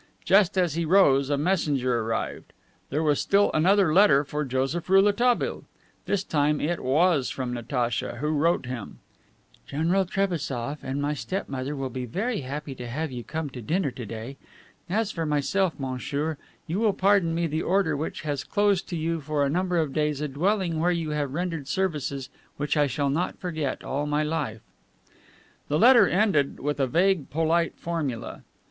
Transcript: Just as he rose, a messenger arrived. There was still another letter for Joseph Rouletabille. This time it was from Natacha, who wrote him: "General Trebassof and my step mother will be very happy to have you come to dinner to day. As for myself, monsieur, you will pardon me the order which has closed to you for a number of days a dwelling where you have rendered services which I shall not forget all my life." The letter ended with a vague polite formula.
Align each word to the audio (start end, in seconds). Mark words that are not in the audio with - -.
Just 0.25 0.57
as 0.57 0.73
he 0.73 0.83
rose, 0.83 1.29
a 1.29 1.37
messenger 1.37 1.99
arrived. 1.99 2.53
There 2.89 3.03
was 3.03 3.21
still 3.21 3.51
another 3.53 3.93
letter 3.93 4.23
for 4.23 4.43
Joseph 4.43 4.89
Rouletabille. 4.89 5.63
This 6.07 6.23
time 6.23 6.59
it 6.59 6.79
was 6.79 7.29
from 7.29 7.53
Natacha, 7.53 8.15
who 8.15 8.29
wrote 8.29 8.65
him: 8.65 8.97
"General 9.67 10.05
Trebassof 10.07 10.79
and 10.81 10.99
my 11.03 11.13
step 11.13 11.47
mother 11.47 11.75
will 11.75 11.91
be 11.91 12.05
very 12.07 12.41
happy 12.41 12.73
to 12.73 12.87
have 12.87 13.11
you 13.11 13.23
come 13.23 13.51
to 13.51 13.61
dinner 13.61 13.91
to 13.91 14.03
day. 14.07 14.37
As 14.89 15.11
for 15.11 15.23
myself, 15.27 15.79
monsieur, 15.79 16.35
you 16.65 16.79
will 16.79 16.93
pardon 16.93 17.35
me 17.35 17.45
the 17.45 17.61
order 17.61 17.95
which 17.95 18.23
has 18.23 18.43
closed 18.43 18.89
to 18.89 18.95
you 18.95 19.19
for 19.21 19.45
a 19.45 19.51
number 19.51 19.77
of 19.77 19.93
days 19.93 20.19
a 20.19 20.27
dwelling 20.27 20.79
where 20.79 20.89
you 20.89 21.11
have 21.11 21.35
rendered 21.35 21.67
services 21.67 22.29
which 22.57 22.75
I 22.75 22.87
shall 22.87 23.11
not 23.11 23.37
forget 23.39 23.83
all 23.83 24.07
my 24.07 24.23
life." 24.23 24.61
The 25.67 25.77
letter 25.77 26.07
ended 26.07 26.59
with 26.59 26.79
a 26.79 26.87
vague 26.87 27.29
polite 27.29 27.77
formula. 27.77 28.41